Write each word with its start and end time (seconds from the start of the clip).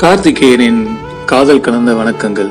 கார்த்திகேயனின் 0.00 0.78
காதல் 1.30 1.62
கலந்த 1.64 1.90
வணக்கங்கள். 1.98 2.50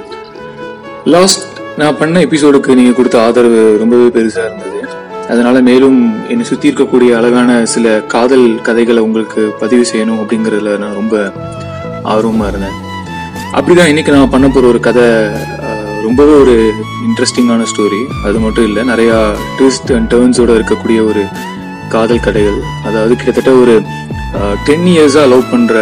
லாஸ்ட் 1.14 1.44
நான் 1.80 1.96
பண்ண 2.00 2.16
எபிசோடுக்கு 2.26 2.76
நீங்கள் 2.80 2.98
கொடுத்த 2.98 3.18
ஆதரவு 3.28 3.62
ரொம்பவே 3.82 4.08
பெருசாக 4.16 4.44
இருந்தது. 4.50 4.82
அதனால் 5.32 5.58
மேலும் 5.70 5.98
என்னை 6.32 6.44
சுற்றி 6.50 6.70
இருக்கக்கூடிய 6.70 7.16
அழகான 7.20 7.56
சில 7.74 7.96
காதல் 8.14 8.46
கதைகளை 8.68 9.04
உங்களுக்கு 9.08 9.44
பதிவு 9.62 9.86
செய்யணும் 9.92 10.20
அப்படிங்கிறதுல 10.24 10.74
நான் 10.84 11.00
ரொம்ப 11.00 11.16
ஆர்வமாக 12.14 12.52
இருந்தேன். 12.52 12.78
அப்படிதான் 13.58 13.92
இன்னைக்கு 13.94 14.14
நான் 14.18 14.34
பண்ண 14.36 14.50
போகிற 14.50 14.70
ஒரு 14.74 14.82
கதை 14.90 15.08
ரொம்பவே 16.08 16.36
ஒரு 16.44 16.58
இன்ட்ரெஸ்டிங்கான 17.08 17.68
ஸ்டோரி 17.74 18.04
அது 18.30 18.40
மட்டும் 18.46 18.70
இல்லை 18.70 18.84
நிறையா 18.92 19.18
ட்விஸ்ட் 19.58 19.94
அண்ட் 19.98 20.12
டேர்ன்ஸோட 20.16 20.60
இருக்கக்கூடிய 20.60 21.00
ஒரு 21.12 21.24
காதல் 21.96 22.26
கதைகள். 22.28 22.62
அதாவது 22.90 23.14
கிட்டத்தட்ட 23.16 23.54
ஒரு 23.64 23.78
டென் 24.68 24.88
இயர்ஸாக 24.94 25.30
லவ் 25.32 25.52
பண்ணுற 25.54 25.78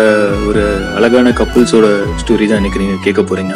ஒரு 0.50 0.62
அழகான 0.98 1.34
கப்புள்ஸோட 1.40 1.88
ஸ்டோரி 2.22 2.46
தான் 2.48 2.60
இன்னைக்கு 2.62 2.82
நீங்கள் 2.84 3.04
கேட்க 3.06 3.22
போகிறீங்க 3.22 3.56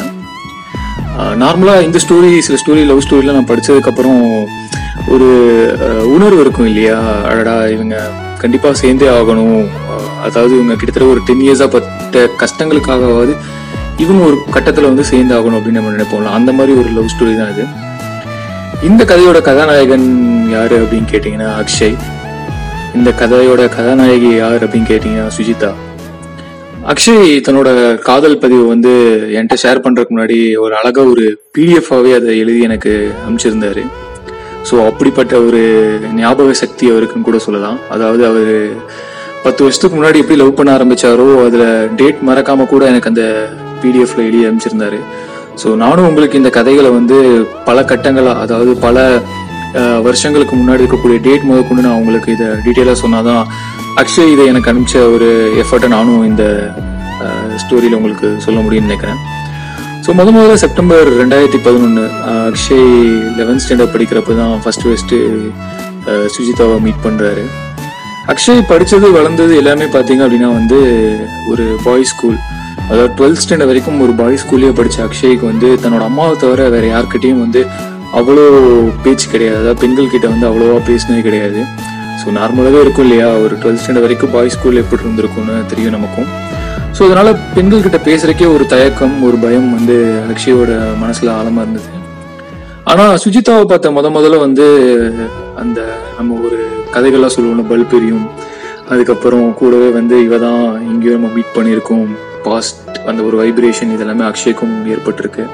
நார்மலாக 1.42 1.86
இந்த 1.86 1.98
ஸ்டோரி 2.04 2.30
சில 2.46 2.58
ஸ்டோரி 2.62 2.82
லவ் 2.90 3.04
ஸ்டோரிலாம் 3.06 3.38
நான் 3.38 3.48
படித்ததுக்கப்புறம் 3.50 4.20
ஒரு 5.14 5.28
உணர்வு 6.14 6.40
இருக்கும் 6.44 6.68
இல்லையா? 6.70 6.98
அடடா 7.30 7.54
இவங்க 7.76 7.96
கண்டிப்பாக 8.42 8.74
சேர்ந்தே 8.82 9.08
ஆகணும். 9.18 9.64
அதாவது 10.26 10.52
இவங்க 10.58 10.74
கிட்டத்தட்ட 10.76 11.12
ஒரு 11.14 11.20
டென் 11.28 11.42
இயர்ஸாக 11.46 11.70
பட்ட 11.74 12.24
கஷ்டங்களுக்காகவாது 12.42 13.32
இவங்க 14.04 14.22
ஒரு 14.28 14.36
கட்டத்தில் 14.56 14.90
வந்து 14.90 15.04
சேர்ந்து 15.04 15.34
ஆகணும் 15.38 15.58
அப்படின்னு 15.58 15.80
நம்ம 15.80 15.94
நினைப்போம்ல. 15.96 16.32
அந்த 16.38 16.52
மாதிரி 16.58 16.72
ஒரு 16.80 16.90
லவ் 16.98 17.12
ஸ்டோரி 17.14 17.34
தான் 17.40 17.52
இது. 17.54 17.64
இந்த 18.88 19.04
கதையோட 19.04 19.40
கதாநாயகன் 19.48 20.08
யார் 20.56 20.74
அப்படின்னு 20.82 21.10
கேட்டிங்கன்னா 21.12 21.50
அக்ஷய். 21.62 21.96
இந்த 22.98 23.10
கதையோட 23.20 23.62
கதாநாயகி 23.74 24.30
யார் 24.34 24.62
அப்படின்னு 24.64 24.88
கேட்டீங்கன்னா 24.90 25.28
சுஜிதா. 25.36 25.70
அக்ஷய் 26.92 27.30
தன்னோட 27.46 27.70
காதல் 28.08 28.36
பதிவு 28.42 28.64
வந்து 28.72 28.92
என்கிட்ட 29.36 29.56
ஷேர் 29.62 29.82
பண்றதுக்கு 29.84 30.14
முன்னாடி 30.14 30.38
ஒரு 30.64 30.74
அழகா 30.80 31.02
ஒரு 31.12 31.24
பிடிஎஃபாவே 31.54 32.12
அதை 32.18 32.34
எழுதி 32.42 32.60
எனக்கு 32.68 32.92
அனுப்பிச்சிருந்தாரு. 33.24 33.82
ஸோ 34.68 34.74
அப்படிப்பட்ட 34.88 35.34
ஒரு 35.46 35.62
ஞாபக 36.20 36.52
சக்தி 36.62 36.86
அவருக்குன்னு 36.92 37.28
கூட 37.28 37.38
சொல்லலாம். 37.46 37.78
அதாவது 37.96 38.22
அவர் 38.30 38.52
பத்து 39.44 39.60
வருஷத்துக்கு 39.64 39.96
முன்னாடி 39.98 40.20
எப்படி 40.22 40.38
லவ் 40.42 40.58
பண்ண 40.58 40.70
ஆரம்பிச்சாரோ 40.78 41.28
அதில் 41.46 41.68
டேட் 42.00 42.20
மறக்காம 42.28 42.66
கூட 42.72 42.84
எனக்கு 42.92 43.12
அந்த 43.12 43.24
பிடிஎஃப்ல 43.82 44.26
எழுதி 44.28 44.44
அனுப்பிச்சிருந்தாரு. 44.48 45.00
ஸோ 45.62 45.70
நானும் 45.84 46.08
உங்களுக்கு 46.10 46.40
இந்த 46.42 46.52
கதைகளை 46.58 46.90
வந்து 46.98 47.16
பல 47.70 47.80
கட்டங்களாக 47.92 48.42
அதாவது 48.44 48.74
பல 48.86 48.98
வருஷங்களுக்கு 50.06 50.56
முன்னாடி 50.56 50.82
இருக்கக்கூடிய 50.84 51.18
டேட் 51.20 51.44
முதற்கொண்டு 51.44 51.82
நான் 51.82 52.00
உங்களுக்கு 52.00 52.32
இதை 52.32 52.48
டீட்டெயிலாக 52.64 52.98
சொன்னாதான் 53.04 53.44
அக்ஷய் 54.02 54.32
இதை 54.32 54.46
எனக்கு 54.46 54.70
அனுப்பிச்ச 54.70 54.98
ஒரு 55.14 55.28
எஃபர்ட்டை 55.62 55.88
நானும் 55.88 56.24
இந்த 56.24 56.44
ஸ்டோரியில் 57.56 57.94
உங்களுக்கு 57.94 58.28
சொல்ல 58.38 58.60
முடியும்னு 58.60 58.88
நினைக்கிறேன். 58.88 59.20
ஸோ 60.06 60.12
முத 60.18 60.28
முதல்ல 60.30 60.54
செப்டம்பர் 60.54 61.08
ரெண்டாயிரத்தி 61.20 61.58
பதினொன்று 61.58 62.04
அக்ஷய் 62.48 62.88
லெவன்த் 63.38 63.62
ஸ்டாண்டர்ட் 63.64 63.92
படிக்கிறப்ப 63.94 64.36
தான் 64.36 64.54
ஃபர்ஸ்ட் 64.64 64.86
ஃபஸ்ட்டு 64.86 65.18
சுஜிதாவை 66.36 66.78
மீட் 66.78 67.04
பண்ணுறாரு 67.04 67.44
அக்ஷய் 68.28 68.60
படித்தது 68.62 69.10
வளர்ந்தது 69.12 69.52
எல்லாமே 69.56 69.86
பார்த்தீங்க 69.86 70.24
அப்படின்னா 70.24 70.50
வந்து 70.54 70.78
ஒரு 71.52 71.64
பாய்ஸ் 71.84 72.12
ஸ்கூல் 72.14 72.36
அதாவது 72.90 73.14
டுவெல்த் 73.18 73.42
ஸ்டாண்டர்ட் 73.44 73.70
வரைக்கும் 73.72 74.00
ஒரு 74.00 74.12
பாய்ஸ் 74.12 74.42
ஸ்கூல்லேயே 74.44 74.72
படித்த 74.72 75.04
அக்ஷய்க்கு 75.04 75.44
வந்து 75.46 75.68
தன்னோட 75.84 76.04
அம்மாவை 76.04 76.36
தவிர 76.36 76.68
வேறு 76.68 76.88
யார்கிட்டையும் 76.88 77.42
வந்து 77.42 77.60
அவ்வளோ 78.18 78.44
பேச்சு 79.04 79.26
கிடையாது. 79.34 79.58
அதாவது 79.60 79.80
பெண்கள் 79.82 80.12
கிட்ட 80.14 80.26
வந்து 80.32 80.46
அவ்வளோவா 80.50 80.78
பேசினது 80.90 81.22
கிடையாது. 81.28 81.60
ஸோ 82.20 82.32
நார்மலாகவே 82.38 82.80
இருக்கும் 82.84 83.06
இல்லையா? 83.06 83.28
ஒரு 83.44 83.54
டுவெல்த் 83.62 83.82
ஸ்டாண்டர்ட் 83.82 84.06
வரைக்கும் 84.06 84.32
பாய்ஸ் 84.34 84.56
ஸ்கூல் 84.56 84.80
எப்படி 84.82 85.02
இருந்திருக்கும்னு 85.06 85.54
தெரியும் 85.72 85.94
நமக்கும். 85.96 86.28
ஸோ 86.96 87.00
அதனால் 87.08 87.38
பெண்கள் 87.56 87.84
கிட்ட 87.84 88.48
ஒரு 88.56 88.64
தயக்கம் 88.72 89.14
ஒரு 89.28 89.36
பயம் 89.44 89.68
வந்து 89.78 89.96
அக்ஷயோட 90.32 90.70
மனசில் 91.02 91.36
ஆழமாக 91.38 91.64
இருந்தது. 91.66 91.88
ஆனால் 92.92 93.14
சுஜிதாவை 93.22 93.64
பார்த்த 93.70 93.92
முத 93.96 94.06
முதல்ல 94.16 94.38
வந்து 94.44 94.66
அந்த 95.62 95.80
நம்ம 96.18 96.38
ஒரு 96.46 96.58
கதைகள்லாம் 96.94 97.34
சொல்லுவோம் 97.36 97.70
பல்பெரியும் 97.72 98.24
அதுக்கப்புறம் 98.92 99.46
கூடவே 99.60 99.88
வந்து 99.98 100.16
இவ 100.26 100.38
தான் 100.46 100.62
எங்கேயோ 100.90 101.14
நம்ம 101.16 101.30
மீட் 101.36 101.56
பண்ணியிருக்கோம். 101.56 102.06
பாஸ்ட் 102.46 102.80
அந்த 103.10 103.20
ஒரு 103.28 103.36
வைப்ரேஷன் 103.42 103.92
இதெல்லாமே 103.96 104.24
அக்ஷய்க்கும் 104.30 104.74
ஏற்பட்டிருக்கு. 104.94 105.44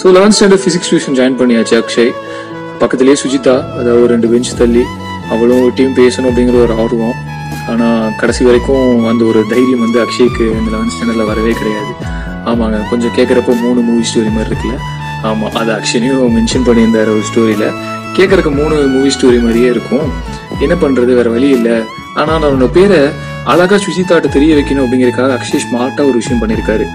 So 0.00 0.06
eleventh 0.16 0.36
standard 0.36 0.64
physics 0.64 0.90
tuition 0.90 1.16
join 1.18 1.38
பண்ணியாச்சு 1.40 1.74
அக்ஷய். 1.80 2.12
பக்கத்துலேயே 2.80 3.16
சுஜிதா 3.22 3.54
அதாவது 3.78 4.00
ஒரு 4.04 4.10
ரெண்டு 4.14 4.28
பெஞ்ச் 4.32 4.50
தள்ளி 4.60 4.84
அவளும் 5.34 5.64
டீம் 5.78 5.94
பேசணும் 6.00 6.28
அப்படிங்கிற 6.30 6.58
ஒரு 6.66 6.74
ஆர்வம். 6.82 7.16
ஆனால் 7.72 8.10
கடைசி 8.20 8.42
வரைக்கும் 8.48 9.06
அந்த 9.10 9.22
ஒரு 9.30 9.40
தைரியம் 9.52 9.82
வந்து 9.84 9.98
அக்ஷய்க்கு 10.04 10.44
இந்த 10.58 10.68
லெவன்த் 10.74 10.94
ஸ்டாண்டர்டில் 10.94 11.30
வரவே 11.30 11.52
கிடையாது. 11.60 11.92
ஆமாங்க 12.50 12.78
கொஞ்சம் 12.90 13.14
கேட்குறப்போ 13.18 13.52
மூணு 13.64 13.80
மூவி 13.88 14.02
ஸ்டோரி 14.10 14.30
மாதிரி 14.34 14.50
இருக்குல்ல? 14.50 14.76
ஆமாம் 15.28 15.54
அது 15.60 15.70
அக்ஷனையும் 15.78 16.34
மென்ஷன் 16.36 16.66
பண்ணியிருந்தாரு 16.68 17.10
ஒரு 17.16 17.24
ஸ்டோரியில் 17.30 17.68
கேட்குறக்கு 18.18 18.50
மூணு 18.60 18.76
மூவி 18.94 19.10
ஸ்டோரி 19.16 19.38
மாதிரியே 19.46 19.70
இருக்கும். 19.74 20.06
என்ன 20.64 20.74
பண்ணுறது 20.82 21.14
வேறு 21.18 21.32
வழி 21.36 21.48
இல்லை. 21.56 21.76
ஆனால் 22.20 22.38
நான் 22.42 22.52
உன்னோட 22.54 22.70
பேரை 22.78 23.00
அழகாக 23.46 23.78
சுஜிதாட்ட 23.84 24.28
தெரிய 24.28 24.54
வைக்கணும் 24.54 24.84
அப்படிங்கிறக்காக 24.84 25.34
அக்ஷய் 25.38 25.62
ஸ்மார்ட்டாக 25.64 26.08
ஒரு 26.08 26.16
விஷயம் 26.16 26.40
பண்ணியிருக்காரு 26.42 26.86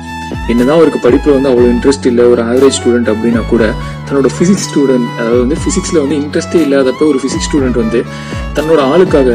என்னதான் 0.47 0.77
அவருக்கு 0.77 0.99
படிப்பில் 0.99 1.33
வந்து 1.33 1.49
அவ்வளோ 1.49 1.67
இன்ட்ரெஸ்ட் 1.71 2.05
இல்லை 2.05 2.23
ஒரு 2.23 2.41
ஆவரேஜ் 2.41 2.77
ஸ்டூடெண்ட் 2.79 3.09
அப்படின்னா 3.09 3.47
கூட 3.47 3.63
தன்னோட 4.09 4.29
ஃபிசிக்ஸ் 4.37 4.65
ஸ்டூடெண்ட் 4.69 5.07
அதாவது 5.17 5.39
வந்து 5.39 5.55
ஃபிசிக்ஸில் 5.55 5.99
வந்து 5.99 6.15
இன்ட்ரெஸ்டே 6.15 6.59
இல்லாதப்ப 6.65 7.07
ஒரு 7.07 7.19
ஃபிசிக்ஸ் 7.19 7.47
ஸ்டூடெண்ட் 7.49 7.77
வந்து 7.77 7.99
தன்னோட 8.55 8.81
ஆளுக்காக 8.93 9.29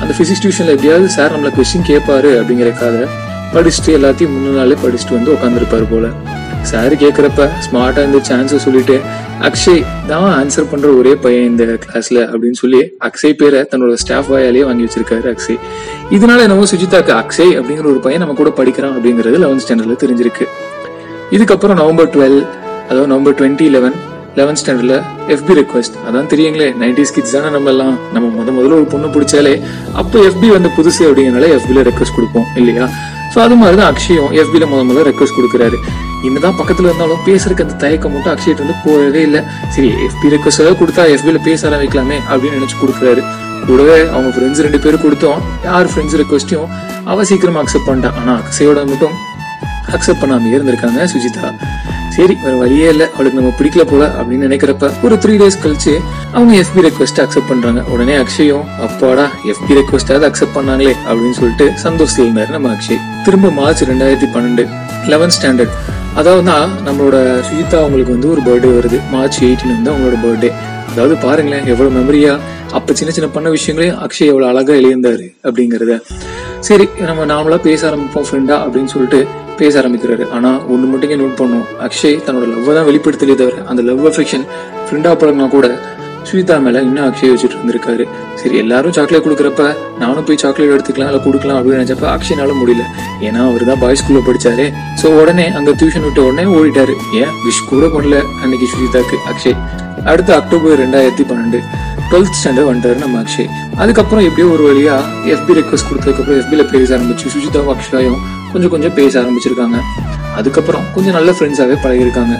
அந்த 0.00 0.14
ஃபிசிக்ஸ் 0.18 0.42
டியூஷனில் 0.42 0.74
எப்படியாவது 0.74 1.08
சார் 1.08 1.32
நம்மளை 1.34 1.52
கொஸ்டின் 1.58 1.88
கேட்பாரு 1.88 2.30
அப்படிங்கிறக்காக 2.40 3.08
படிச்சுட்டு 3.54 3.90
எல்லாத்தையும் 3.98 4.32
முன்னாலே 4.32 4.56
நாளே 4.56 4.76
படிச்சுட்டு 4.82 5.10
வந்து 5.10 5.32
உட்காந்துருப்பாரு 5.32 5.86
போல். 5.90 6.08
சார் 6.70 6.94
கேட்குறப்ப 7.02 7.48
ஸ்மார்ட்டா 7.64 8.02
இந்த 8.08 8.18
சான்ஸை 8.28 8.56
சொல்லிட்டு 8.56 8.96
அக்ஷய் 9.48 9.80
தான் 10.06 10.28
ஆன்சர் 10.40 10.68
பண்ற 10.70 10.88
ஒரே 10.88 11.14
பையன் 11.14 11.48
இந்த 11.50 11.64
கிளாஸ்ல 11.84 12.18
அப்படின்னு 12.32 12.58
சொல்லி 12.60 12.80
அக்ஷய் 13.08 13.36
பேரை 13.40 13.60
தன்னோட 13.72 13.92
ஸ்டாஃப் 13.92 14.30
வாயாலேயே 14.32 14.64
வாங்கி 14.68 14.84
வச்சிருக்காரு 14.86 15.28
அக்ஷய். 15.34 15.58
இதனால 16.10 16.38
என்னவோ 16.40 16.66
சுஜிதாக்கு 16.72 17.12
அக்ஷய் 17.22 17.52
அப்படிங்கிற 17.58 17.84
ஒரு 17.84 17.98
பையன் 17.98 18.20
நம்ம 18.20 18.34
கூட 18.34 18.50
படிக்கிறான் 18.50 18.94
அப்படிங்கிறது 18.96 19.38
லெவன்த் 19.44 19.64
ஸ்டாண்டர்டில் 19.64 20.02
தெரிஞ்சிருக்கு. 20.04 20.46
இதுக்கப்புறம் 21.30 21.78
நவம்பர் 21.82 22.10
டுவெல் 22.16 22.40
அதாவது 22.88 23.06
நவம்பர் 23.06 23.36
டுவெண்ட்டி 23.40 23.68
லெவன் 23.70 23.96
லெவன்த் 24.36 24.60
ஸ்டாண்டர்ட்ல 24.62 24.96
எஃபி 25.28 25.54
ரெக்வஸ்ட் 25.60 25.96
அதான் 26.08 26.28
தெரியுங்களே 26.32 26.68
நைன்டிஸ் 26.82 27.14
கிட்ஸ் 27.14 27.34
தானே 27.36 27.50
நம்ம 27.50 27.70
எல்லாம். 27.70 27.98
நம்ம 28.12 28.26
முத 28.36 28.50
முதல்ல 28.58 28.78
ஒரு 28.80 28.88
பொண்ணு 28.94 29.08
பிடிச்சாலே 29.16 29.54
அப்போ 29.92 30.18
எஃபி 30.18 30.50
வந்து 30.56 30.70
புதுசு 30.78 31.02
அப்படிங்கிறனால 31.08 31.48
எஃபியில் 31.56 31.86
ரெக்வஸ்ட் 31.90 32.16
கொடுப்போம் 32.18 32.46
இல்லையா? 32.56 32.86
ஸோ 33.32 33.38
அது 33.44 33.54
மாதிரி 33.60 33.76
தான் 33.80 33.90
அக்ஷயும் 33.92 34.30
எஃபியில் 34.40 34.66
முத 34.70 34.80
முதல்ல 34.88 35.04
ரெக்வஸ்ட் 35.10 35.36
கொடுக்குறாரு. 35.38 35.78
என்னதான் 36.26 36.56
பக்கத்தில் 36.58 36.88
இருந்தாலும் 36.88 37.22
பேசுறதுக்கு 37.28 37.64
அந்த 37.66 37.76
தயக்கம் 37.84 38.12
மட்டும் 38.14 38.32
அக்ஷய்ட்டு 38.34 38.64
வந்து 38.64 38.76
போகவே 38.84 39.22
இல்லை. 39.28 39.40
சரி 39.74 39.88
எஃபி 40.06 40.28
ரெக்வஸ்ட் 40.34 40.62
ஏதாவது 40.64 40.78
கொடுத்தா 40.82 41.04
எஃபியில் 41.14 41.40
பேச 41.48 41.60
ஆரம்பிக்கலாமே 41.70 42.18
அப்படின்னு 42.30 42.58
நினச்சி 42.60 42.78
கொடுக்குறாரு. 42.82 43.22
கூடவே 43.68 43.96
அவங்க 44.14 44.30
ஃப்ரெண்ட்ஸ் 44.36 44.62
ரெண்டு 44.66 44.80
பேரும் 44.84 45.04
கொடுத்தோம். 45.06 45.40
யார் 45.68 45.90
ஃப்ரெண்ட்ஸ் 45.92 46.16
ரெக்வஸ்ட்டையும் 46.22 46.70
அவள் 47.10 47.28
சீக்கிரமாக 47.30 47.62
அக்செப்ட் 47.64 47.88
பண்ணிட்டா. 47.88 48.10
ஆனால் 48.20 48.38
அக்ஷயோட 48.42 48.80
மட்டும் 48.92 49.16
அக்செப்ட் 49.96 50.22
பண்ணாமல் 50.22 50.54
இருந்திருக்காங்க 50.56 51.06
சுஜிதா. 51.12 51.50
சரி 52.16 52.34
வேற 52.42 52.54
வழியே 52.62 52.88
இல்லை. 52.92 53.06
அவளுக்கு 53.14 53.38
நம்ம 53.38 53.52
பிடிக்கல 53.58 53.82
போல 53.90 54.06
அப்படின்னு 54.18 54.46
நினைக்கிறப்ப 54.48 54.90
ஒரு 55.06 55.14
த்ரீ 55.22 55.34
டேஸ் 55.42 55.58
கழிச்சு 55.62 55.92
அவங்க 56.36 56.52
எஃபி 56.62 56.82
ரெக்வஸ்ட் 56.86 57.20
அக்செப்ட் 57.24 57.50
பண்றாங்க. 57.52 57.80
உடனே 57.94 58.14
அக்ஷயும் 58.22 58.66
அப்பாடா 58.86 59.24
எஃபி 59.52 59.78
ரெக்வஸ்டாவது 59.78 60.26
அக்செப்ட் 60.28 60.56
பண்ணாங்களே 60.58 60.94
அப்படின்னு 61.08 61.38
சொல்லிட்டு 61.40 61.66
சந்தோஷத்தில் 61.86 62.26
இருந்தாரு 62.26 62.50
நம்ம 62.56 62.70
அக்ஷய். 62.76 63.00
திரும்ப 63.26 63.50
மார்ச் 63.60 63.82
ரெண்டாயிரத்தி 63.90 64.28
பன்னெண்டு 64.36 64.64
லெவன்த் 65.12 65.36
ஸ்டாண்டர்ட் 65.38 65.76
அதாவது 66.20 66.42
நம்மளோட 66.88 67.16
சுஜிதா 67.48 67.78
அவங்களுக்கு 67.82 68.14
வந்து 68.16 68.30
ஒரு 68.34 68.42
பர்த்டே 68.48 68.72
வருது. 68.78 68.98
மார்ச் 69.14 69.38
எயிட்டீன் 69.46 69.74
வந்து 69.76 69.92
அவங்களோட 69.92 70.18
பர்த்டே 70.24 70.50
அதாவது 70.92 71.14
பாருங்களேன் 71.26 71.66
எவ்வளவு 71.72 71.94
மெமரியா 71.98 72.32
அப்ப 72.78 72.94
சின்ன 72.98 73.10
சின்ன 73.16 73.28
பண்ண 73.34 73.48
விஷயங்களையும் 73.56 74.00
அக்ஷய் 74.04 74.30
எவ்வளவு 74.32 74.50
அழகா 74.52 74.74
எழுந்தாரு 74.88 75.26
அப்படிங்கறத. 75.46 75.94
சரி 76.68 76.84
நம்ம 77.08 77.24
நாமளா 77.32 77.56
பேச 77.68 77.80
ஆரம்பிப்போம் 77.90 78.26
ஃப்ரெண்டா 78.28 78.56
அப்படின்னு 78.64 78.92
சொல்லிட்டு 78.94 79.20
பேச 79.62 79.74
ஆரம்பிக்கிறாரு. 79.82 80.26
ஆனால் 80.36 80.60
ஒன்று 80.74 80.92
மட்டும் 80.92 81.22
நோட் 81.22 81.40
பண்ணும் 81.40 81.64
அக்ஷய் 81.88 82.20
தன்னோட 82.26 82.46
லவ்வை 82.52 82.74
தான் 82.78 82.88
வெளிப்படுத்தலே 82.90 83.36
தவிர 83.42 83.64
அந்த 83.72 83.82
லவ் 83.88 84.06
அஃபெக்ஷன் 84.12 84.46
ஃப்ரெண்டாக 84.86 85.16
பழகினா 85.22 85.48
கூட 85.56 85.66
சுவிதா 86.28 86.56
மேலே 86.64 86.80
இன்னும் 86.86 87.06
அக்ஷய் 87.06 87.30
வச்சுட்டு 87.30 87.56
இருந்திருக்காரு. 87.56 88.04
சரி 88.40 88.56
எல்லாரும் 88.62 88.94
சாக்லேட் 88.96 89.24
கொடுக்குறப்ப 89.24 89.62
நானும் 90.02 90.26
போய் 90.26 90.40
சாக்லேட் 90.42 90.74
எடுத்துக்கலாம் 90.74 91.10
இல்லை 91.10 91.20
கொடுக்கலாம் 91.24 91.58
அப்படின்னு 91.58 91.80
நினச்சப்ப 91.80 92.06
அக்ஷய்னால 92.12 92.52
முடியல. 92.60 92.84
ஏன்னா 93.26 93.40
அவர் 93.50 93.64
தான் 93.70 93.80
பாய்ஸ் 93.82 94.02
ஸ்கூலில் 94.02 94.26
படித்தாரு 94.28 94.66
ஸோ 95.00 95.08
உடனே 95.20 95.46
அங்கே 95.58 95.72
டியூஷன் 95.80 96.06
விட்ட 96.06 96.22
உடனே 96.28 96.44
ஓடிட்டாரு. 96.56 96.94
ஏன்? 97.22 97.32
விஷ் 97.46 97.62
கூட 97.72 97.86
பண்ணல 97.96 98.18
அன்னைக்கு 98.42 98.68
சுஜிதாக்கு 98.74 99.18
அக்ஷய். 99.32 99.58
அடுத்து 100.10 100.32
அக்டோபர் 100.40 100.80
ரெண்டாயிரத்தி 100.84 101.26
பன்னெண்டு. 101.30 101.60
டுவெல்த் 102.12 102.38
ஸ்டாண்டர்ட் 102.38 102.68
வந்துட்டாரு 102.70 102.98
நம்ம 103.04 103.20
அக்ஷய். 103.24 103.50
அதுக்கப்புறம் 103.82 104.24
எப்படியோ 104.28 104.48
ஒரு 104.54 104.64
வழியா 104.70 104.96
எஃபி 105.34 105.52
ரெக்வஸ்ட் 105.58 105.88
கொடுத்ததுக்கப்புறம் 105.90 106.40
எஃபியில் 106.42 106.70
பேச 106.72 106.88
ஆரம்பிச்சு 106.96 107.34
சுஜிதாவும் 107.34 107.74
அக்ஷயாயும் 107.76 108.18
கொஞ்சம் 108.54 108.72
கொஞ்சம் 108.74 108.96
பேச 108.98 109.12
ஆரம்பிச்சிருக்காங்க. 109.22 109.78
அதுக்கப்புறம் 110.40 110.84
கொஞ்சம் 110.94 111.16
நல்ல 111.16 111.30
ஃப்ரெண்ட்ஸாகவே 111.36 111.76
பழகிருக்காங்க 111.84 112.34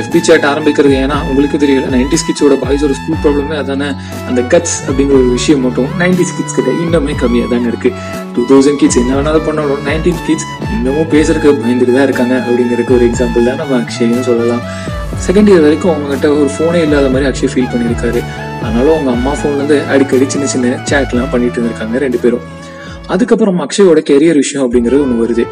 எஃபி 0.00 0.20
சேட் 0.26 0.46
ஆரம்பிக்கிறது 0.50 0.94
ஏன்னா 1.02 1.16
உங்களுக்கு 1.30 1.58
தெரியல 1.62 1.90
நைன்டி 1.94 2.16
கிட்ஸோட 2.26 2.54
பாய்ஸோட 2.62 2.94
ஸ்கூல் 2.98 3.20
ப்ராப்ளமே 3.24 3.56
அதானே 3.62 3.88
அந்த 4.28 4.40
கட்ஸ் 4.52 4.76
அப்படிங்கிற 4.86 5.16
ஒரு 5.20 5.30
விஷயம் 5.36 5.62
மட்டும் 5.66 5.88
நைன்டி 6.00 6.24
கிட்ஸ் 6.38 6.56
கிட்ட 6.58 6.70
இன்னுமே 6.84 7.14
கம்மியாக 7.22 7.50
தாங்க 7.52 7.68
இருக்கு. 7.72 7.90
டூ 8.34 8.42
தௌசண்ட் 8.50 8.80
கிட்ஸ் 8.80 9.00
என்ன 9.02 9.14
வேணாலும் 9.18 9.46
பண்ணாலும் 9.48 9.80
நைன்டீன் 9.88 10.20
கிட்ஸ் 10.26 10.48
இன்னமும் 10.74 11.10
பேசுறதுக்கு 11.14 11.62
பயந்துட்டு 11.64 11.96
தான் 11.98 12.06
இருக்காங்க 12.08 12.36
அப்படிங்கிறதுக்கு 12.46 12.96
ஒரு 12.98 13.06
எக்ஸாம்பிள் 13.10 13.48
தான் 13.50 13.60
நம்ம 13.62 13.76
அக்ஷயும் 13.82 14.26
சொல்லலாம். 14.30 14.64
செகண்ட் 15.24 15.48
இயர் 15.50 15.64
வரைக்கும் 15.66 15.92
அவங்ககிட்ட 15.92 16.26
ஒரு 16.38 16.50
ஃபோனே 16.54 16.80
இல்லாத 16.82 17.08
மாதிரி 17.08 17.28
அக்ஷய் 17.30 17.50
ஃபீல் 17.52 17.70
பண்ணியிருக்காரு. 17.72 18.20
அதனால 18.62 18.94
அவங்க 18.94 19.10
அம்மா 19.10 19.32
ஃபோன்லேருந்து 19.32 19.86
அடிக்கடி 19.86 20.28
சின்ன 20.28 20.46
சின்ன 20.46 20.84
சேட்லாம் 20.90 21.30
பண்ணிட்டு 21.30 21.58
இருந்திருக்காங்க 21.60 21.98
ரெண்டு 21.98 22.18
பேரும். 22.18 22.55
அதுக்கப்புறம் 23.14 23.62
அக்ஷயோட 23.64 24.00
கெரியர் 24.10 24.42
விஷயம் 24.42 24.64
அப்படிங்கிறது 24.66 25.04
ஒன்று 25.06 25.22
வருது. 25.24 25.44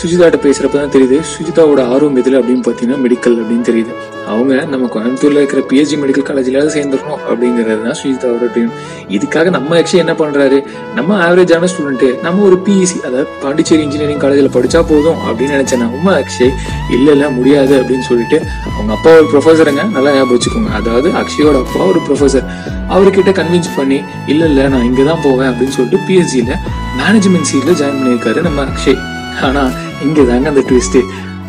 சுஜிதாட்ட 0.00 0.36
பேசுகிறப்ப 0.44 0.76
தான் 0.80 0.92
தெரியுது 0.92 1.16
சுஜிதாவோட 1.30 1.80
ஆர்வம் 1.94 2.14
எதில் 2.20 2.36
அப்படின்னு 2.38 2.62
பார்த்தீங்கன்னா 2.66 3.00
மெடிக்கல் 3.04 3.34
அப்படின்னு 3.40 3.64
தெரியுது. 3.68 3.92
அவங்க 4.32 4.52
நம்ம 4.72 4.84
கோயம்புத்தூரில் 4.92 5.40
இருக்கிற 5.40 5.60
பிஹெச்டி 5.70 5.96
மெடிக்கல் 6.02 6.26
காலேஜ்ல 6.28 6.62
சேர்ந்துருக்கணும் 6.76 7.22
அப்படிங்கிறது 7.30 7.82
தான் 7.86 7.98
சுஜிதாவோட 8.00 8.46
ட்ரீம் 8.54 8.70
இதுக்காக 9.16 9.50
நம்ம 9.56 9.76
அக்ஷய் 9.80 10.02
என்ன 10.04 10.14
பண்ணுறாரு 10.20 10.58
நம்ம 10.98 11.18
ஆவரேஜான 11.26 11.68
ஸ்டூடெண்ட்டு 11.72 12.08
நம்ம 12.26 12.44
ஒரு 12.48 12.56
பிஇசி 12.66 12.96
அதாவது 13.06 13.26
பாண்டிச்சேரி 13.42 13.82
இன்ஜினியரிங் 13.86 14.22
காலேஜில் 14.24 14.54
படித்தா 14.56 14.80
போதும் 14.92 15.18
அப்படின்னு 15.28 15.56
நினச்சேன் 15.56 15.84
நம்ம 15.86 16.14
அக்ஷய் 16.20 16.52
இல்லை 16.96 17.12
இல்லை 17.16 17.28
முடியாது 17.38 17.74
அப்படின்னு 17.80 18.06
சொல்லிட்டு 18.10 18.38
அவங்க 18.68 18.92
அப்பா 18.98 19.12
ஒரு 19.18 19.28
ப்ரொஃபஸருங்க 19.32 19.84
நல்லா 19.96 20.12
ஞாபகம் 20.16 20.36
வச்சுக்கோங்க. 20.36 20.70
அதாவது 20.80 21.10
அக்ஷயோட 21.22 21.56
அப்பா 21.64 21.82
ஒரு 21.92 22.02
ப்ரொஃபஸர் 22.08 22.46
அவர்கிட்ட 22.94 23.32
கன்வின்ஸ் 23.40 23.70
பண்ணி 23.76 24.00
இல்லை 24.32 24.48
இல்லை 24.52 24.64
நான் 24.74 24.86
இங்கே 24.90 25.04
தான் 25.10 25.22
போவேன் 25.26 25.50
அப்படின்னு 25.52 25.76
சொல்லிட்டு 25.78 26.00
பிஹெச்சியில் 26.08 26.54
மேனேஜ்மெண்ட் 26.98 27.48
சீட்ல 27.50 27.72
ஜாயின் 27.80 27.98
பண்ணியிருக்காரு 28.00 28.40
நம்ம 28.48 28.64
அக்ஷய். 28.70 29.00
ஆனா 29.46 29.62
இங்க 30.06 30.20
தாங்க 30.30 30.48
அந்த 30.52 30.62
ட்விஸ்ட் 30.68 30.98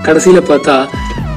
கடைசியில 0.05 0.39
பார்த்தா 0.49 0.75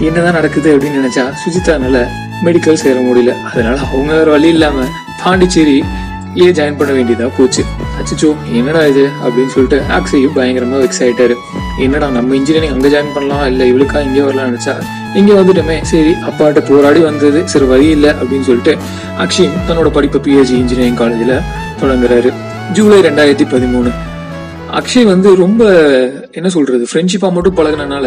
என்னதான் 0.06 0.36
நடக்குது 0.38 0.68
அப்படின்னு 0.74 1.00
நினைச்சா 1.00 1.24
சுஜிதானால 1.42 1.98
மெடிக்கல் 2.46 2.80
சேர 2.82 2.96
முடியல. 3.08 3.32
அதனால 3.50 3.76
அவங்க 3.88 4.10
வேற 4.18 4.30
வழி 4.30 4.48
இல்லாம 4.48 4.86
பாண்டிச்சேரி 5.22 5.76
ஏ 6.42 6.46
ஜாயின் 6.56 6.78
பண்ண 6.78 6.92
வேண்டியதா 6.96 7.26
போச்சு. 7.36 7.62
அச்சோ 8.00 8.30
என்னடா 8.58 8.80
இது 8.92 9.04
அப்படின்னு 9.24 9.52
சொல்லிட்டு 9.54 9.78
அக்ஷயும் 9.98 10.34
பயங்கரமா 10.38 10.78
வெக்ஸ் 10.82 11.02
ஆயிட்டாரு. 11.04 11.36
என்னடா 11.84 12.08
நம்ம 12.16 12.34
இன்ஜினியரிங் 12.34 12.74
அங்க 12.74 12.88
ஜாயின் 12.94 13.14
பண்ணலாம்? 13.14 13.46
இல்ல 13.52 13.64
இவளுக்கா 13.64 14.00
இங்கே 14.08 14.20
வரலாம் 14.20 14.48
நினைச்சா 14.50 14.74
இங்க 15.20 15.32
வந்துட்டுமே. 15.32 15.76
சரி 15.92 16.12
அப்பாட்ட 16.28 16.60
போராடி 16.70 17.00
வந்தது. 17.00 17.48
சரி 17.48 17.64
வழி 17.64 17.86
இல்லை 17.96 18.10
அப்படின்னு 18.10 18.48
சொல்லிட்டு 18.50 18.74
அக்ஷயும் 19.24 19.56
தன்னோட 19.68 19.90
படிப்பு 19.98 20.18
பிஹெச்சி 20.26 20.54
இன்ஜினியரிங் 20.62 21.00
காலேஜ்ல 21.02 21.36
தொடங்குறாரு. 21.80 22.32
ஜூலை 22.76 22.96
ரெண்டாயிரத்தி 23.06 23.44
பதிமூணு. 23.52 23.90
அக்ஷய் 24.78 25.06
வந்து 25.10 25.28
ரொம்ப 25.42 25.62
என்ன 26.38 26.48
சொல்றது 26.54 26.84
ஃப்ரெண்ட்ஷிப்பாக 26.90 27.32
மட்டும் 27.34 27.56
பழகினால 27.58 28.06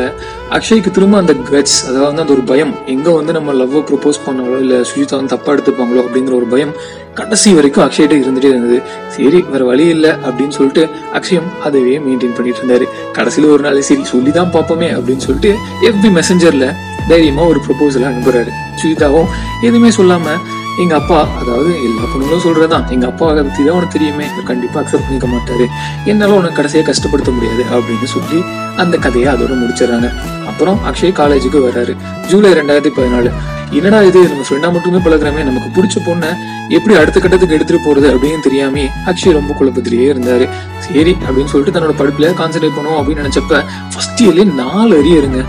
அக்ஷய்க்கு 0.58 0.90
திரும்ப 0.96 1.16
அந்த 1.22 1.34
கட்ஸ் 1.50 1.78
அதாவது 1.90 2.22
அந்த 2.24 2.34
ஒரு 2.36 2.44
பயம் 2.52 2.74
எங்கே 2.94 3.12
வந்து 3.18 3.34
நம்ம 3.38 3.54
லவ் 3.62 3.76
ப்ரொப்போஸ் 3.90 4.20
பண்ணாலோ 4.26 4.58
இல்லை 4.66 4.80
சுஜிதா 4.90 5.16
வந்து 5.20 5.34
தப்பாக 5.34 5.56
எடுத்துப்பாங்களோ 5.56 6.04
அப்படிங்கிற 6.06 6.36
ஒரு 6.42 6.48
பயம் 6.54 6.74
கடைசி 7.20 7.54
வரைக்கும் 7.58 7.86
அக்ஷய்கிட்ட 7.86 8.20
இருந்துட்டே 8.24 8.52
இருந்தது. 8.54 8.78
சரி 9.16 9.42
வேற 9.54 9.64
வழி 9.72 9.88
இல்லை 9.96 10.12
அப்படின்னு 10.28 10.58
சொல்லிட்டு 10.60 10.84
அக்ஷயம் 11.20 11.50
அதையே 11.68 11.98
மெயின்டைன் 12.06 12.38
பண்ணிட்டு 12.38 12.62
இருந்தாரு. 12.64 12.88
கடைசியில் 13.18 13.52
ஒரு 13.56 13.64
நாள் 13.68 13.82
சரி 13.90 14.06
சொல்லி 14.14 14.34
தான் 14.40 14.54
பார்ப்போமே 14.58 14.90
அப்படின்னு 15.00 15.26
சொல்லிட்டு 15.28 15.54
எஃபி 15.90 16.12
மெசஞ்சரில் 16.20 16.70
தைரியமாக 17.12 17.52
ஒரு 17.54 17.62
ப்ரொபோசல் 17.68 18.10
அனுப்புறாரு. 18.12 18.54
சுஜிதாவும் 18.82 19.30
எதுவுமே 19.68 19.92
சொல்லாமல் 20.00 20.40
எங்க 20.78 20.96
அப்பா 20.96 21.28
அதாவது 21.42 21.84
எல்லா 21.84 22.02
பொண்ணுங்களும் 22.02 22.46
சொல்றதுதான். 22.46 22.90
எங்க 22.90 23.08
அப்பா 23.08 23.30
அதை 23.30 23.44
பத்தி 23.44 23.64
தான் 23.64 23.76
உனக்கு 23.76 24.00
தெரியுமே. 24.00 24.26
கண்டிப்பாக 24.26 24.48
கண்டிப்பா 24.48 24.80
அக்செப்ட் 24.80 25.08
பண்ணிக்க 25.08 25.28
மாட்டாரு. 25.28 25.66
என்னால 26.06 26.34
உனக்கு 26.34 26.56
கடைசியாக 26.56 26.92
கஷ்டப்படுத்த 26.92 27.34
முடியாது 27.34 27.64
அப்படின்னு 27.72 28.04
சொல்லி 28.04 28.44
அந்த 28.76 28.98
கதையை 28.98 29.34
அதோட 29.34 29.54
முடிச்சிடறாங்க. 29.62 30.14
அப்புறம் 30.48 30.80
அக்ஷய் 30.88 31.18
காலேஜுக்கு 31.20 31.60
வர்றாரு 31.68 31.96
ஜூலை 32.28 32.52
ரெண்டாயிரத்தி 32.52 32.92
பதினாலு. 32.98 33.32
என்னடா 33.72 34.02
இது? 34.02 34.28
நம்ம 34.28 34.44
ஃப்ரெண்டா 34.50 34.72
மட்டுமே 34.72 34.98
பழகுறமே. 34.98 35.44
நமக்கு 35.44 35.84
பிடிச்ச 35.84 36.08
பொண்ணை 36.08 36.28
எப்படி 36.70 36.98
அடுத்த 36.98 37.20
கட்டத்துக்கு 37.20 37.56
எடுத்துட்டு 37.56 37.96
போறது 37.96 38.14
அப்படின்னு 38.14 38.40
தெரியாமே 38.40 38.90
அக்ஷய் 39.06 39.32
ரொம்ப 39.32 39.56
குழப்பத்திலேயே 39.60 40.14
இருந்தாரு. 40.14 40.50
சரி 40.80 41.18
அப்படின்னு 41.30 41.46
சொல்லிட்டு 41.46 41.80
தன்னோட 41.80 41.94
படிப்புல 41.98 42.34
கான்சென்ட்ரேட் 42.42 42.78
பண்ணுவோம் 42.78 43.02
அப்படின்னு 43.02 43.26
நினைச்சப்ப 43.26 43.64
ஃபர்ஸ்ட் 43.94 44.24
இயர்லயே 44.24 44.54
நாலு 44.54 45.04
அரியருங்க 45.04 45.46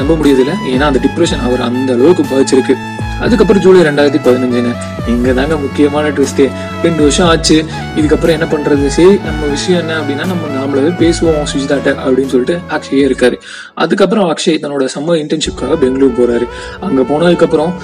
நம்ப 0.00 0.14
முடியதில்லை 0.20 0.56
ஏன்னா 0.74 0.88
அந்த 0.90 1.02
டிப்ரெஷன் 1.06 1.44
அவர் 1.48 1.66
அந்த 1.68 1.90
அளவுக்கு 1.98 2.24
பாதிச்சிருக்கு. 2.32 2.76
அதுக்கப்புறம் 3.24 3.62
ஜூலை 3.64 3.80
ரெண்டாயிரத்தி 3.86 4.20
பதினஞ்சுங்க 4.26 4.70
இங்கே 5.12 5.32
தாங்க 5.38 5.54
முக்கியமான 5.64 6.10
ட்விஸ்டே 6.16 6.44
ரெண்டு 6.84 7.00
வருஷம் 7.04 7.28
ஆச்சு. 7.32 7.56
இதுக்கப்புறம் 7.98 8.34
என்ன 8.36 8.46
பண்ணுறது 8.52 8.86
சரி 8.96 9.14
நம்ம 9.26 9.40
விஷயம் 9.54 9.80
என்ன 9.82 9.96
அப்படின்னா 10.00 10.26
நம்ம 10.32 10.52
நாமளாவே 10.56 10.92
பேசுவோம் 11.02 11.48
சுஜிதாட்ட 11.52 11.90
அப்படின்னு 12.04 12.32
சொல்லிட்டு 12.34 12.56
அக்ஷயே 12.76 13.02
இருக்காரு. 13.08 13.38
அதுக்கப்புறம் 13.84 14.28
அக்ஷய் 14.34 14.60
தன்னோட 14.62 14.86
சம்மர் 14.94 15.20
இன்டர்ன்ஷிப்காக 15.24 15.76
பெங்களூர் 15.84 16.18
போகிறாரு 16.20 16.48
அங்கே 16.88 17.04
போனதுக்கப்புறம் 17.12 17.74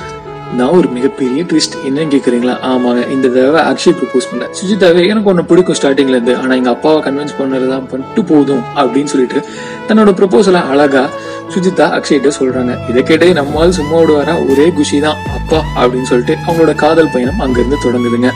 நான் 0.54 0.68
ஒரு 0.68 0.88
மிகப்பெரிய 0.88 1.42
ட்விஸ்ட் 1.42 1.76
என்னன்னு 1.86 2.14
கேக்குறீங்களா? 2.14 2.54
ஆமாங்க. 2.62 3.10
இந்த 3.10 3.28
தடவை 3.28 3.62
அக்ஷய் 3.62 3.96
ப்ரப்போஸ் 3.98 4.28
பண்ணேன் 4.32 4.50
சுஜிதாவே 4.58 5.06
எனக்கு 5.08 5.28
ஒன்று 5.28 5.44
பிடிக்கும் 5.44 5.76
ஸ்டார்டிங்ல 5.82 6.08
இருந்து. 6.08 6.36
ஆனா 6.36 6.54
எங்க 6.54 6.70
அப்பாவை 6.70 7.02
கன்வின்ஸ் 7.02 7.36
பண்ணதுதான் 7.38 7.88
பண்ணிட்டு 7.88 8.24
போதும் 8.24 8.62
அப்படின்னு 8.76 9.04
சொல்லிட்டு 9.04 9.44
தன்னோட 9.88 10.12
ப்ரப்போசலை 10.20 10.68
அழகா 10.68 11.08
சுஜிதா 11.54 11.86
அக்ஷய்கிட்ட 11.96 12.30
சொல்றாங்க. 12.38 12.90
இதை 12.90 13.02
கேட்டே 13.02 13.32
நம்மால் 13.32 13.72
சும்மா 13.72 13.98
விடுவாரா? 13.98 14.50
ஒரே 14.50 14.70
குஷி 14.70 15.00
தான். 15.00 15.16
அப்பா 15.34 15.84
அப்படின்னு 15.84 16.02
சொல்லிட்டு 16.02 16.36
அவங்களோட 16.46 16.74
காதல் 16.74 17.10
பயணம் 17.12 17.40
அங்கிருந்து 17.40 17.76
தொடங்குதுங்க. 17.84 18.30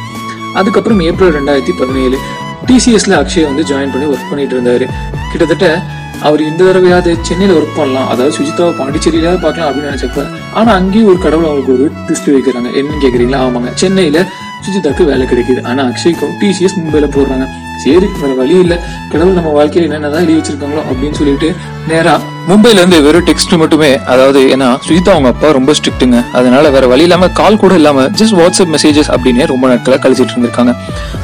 அதுக்கப்புறம் 0.55 1.01
ஏப்ரல் 1.01 1.33
ரெண்டாயிரத்தி 1.33 1.79
பதினேழு 1.79 2.19
டிசிஎஸ்ல 2.67 3.15
அக்ஷய் 3.23 3.45
வந்து 3.45 3.63
ஜாயின் 3.63 3.93
பண்ணி 3.93 4.15
ஒர்க் 4.15 4.31
பண்ணிட்டு 4.31 4.61
இருந்தாரு. 4.61 4.89
கிட்டத்தட்ட 5.31 5.83
அவர் 6.23 6.43
இந்த 6.43 6.65
தடவையாவது 6.65 7.17
சென்னையில் 7.21 7.57
ஒர்க் 7.57 7.77
பண்ணலாம். 7.77 8.09
அதாவது 8.09 8.37
சுஜிதாவை 8.37 8.75
பாண்டிச்சேரியிலாவது 8.81 9.41
பார்க்கலாம் 9.41 9.71
அப்படின்னு 9.71 9.91
நினைச்சப்ப 9.91 10.27
ஆனா 10.55 10.73
அங்கேயும் 10.73 11.09
ஒரு 11.09 11.19
கடவுள் 11.19 11.45
அவங்களுக்கு 11.45 11.73
ஒரு 11.73 11.93
ட்விஸ்ட் 12.07 12.37
வைக்கிறாங்க. 12.37 12.69
என்னன்னு 12.79 13.05
கேக்குறீங்களா? 13.05 13.39
ஆமாங்க. 13.47 13.71
சென்னையில 13.75 14.25
சுஜிதாக்கு 14.65 15.05
வேலை 15.05 15.27
கிடைக்குது. 15.27 15.65
ஆனா 15.65 15.83
அக்ஷய்க்கும் 15.83 16.35
டிசிஎஸ் 16.41 16.79
மும்பையில் 16.79 17.15
போடுறாங்க. 17.17 17.47
சரி 17.85 18.07
வேற 18.21 18.35
வழி 18.37 18.59
இல்லை. 18.59 18.77
கடவுள் 19.11 19.33
நம்ம 19.33 19.65
வாழ்க்கையில 19.65 19.89
என்னென்னதான் 19.89 20.29
எழுதி 20.29 20.35
வச்சிருக்காங்களோ 20.35 20.83
அப்படின்னு 20.91 21.13
சொல்லிட்டு 21.13 21.55
நேரா 21.89 22.21
மும்பைலேருந்து 22.51 22.99
வெறும் 23.03 23.27
டெக்ஸ்ட் 23.27 23.53
மட்டுமே 23.63 23.91
அதாவது 24.13 24.41
ஏன்னா 24.55 24.69
சுஜிதா 24.87 25.11
அவங்க 25.15 25.29
அப்பா 25.33 25.49
ரொம்ப 25.57 25.73
ஸ்ட்ரிக்ட்டுங்க 25.79 26.19
அதனால 26.39 26.71
வேற 26.71 26.87
வழி 26.87 27.03
இல்லாமல் 27.03 27.33
கால் 27.33 27.59
கூட 27.63 27.75
இல்லாமல் 27.75 28.09
ஜஸ்ட் 28.21 28.37
வாட்ஸ்அப் 28.39 28.73
மெசேஜஸ் 28.75 29.11
அப்படின்னே 29.15 29.45
ரொம்ப 29.47 29.65
நாட்களா 29.69 29.99
கழிச்சிட்டு 30.05 30.35
இருந்திருக்காங்க. 30.35 30.73